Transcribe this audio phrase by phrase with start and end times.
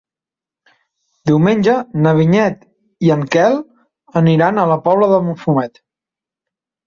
[1.29, 1.73] Diumenge
[2.05, 2.63] na Vinyet
[3.09, 3.57] i en Quel
[4.23, 5.79] aniran a la Pobla de Mafumet.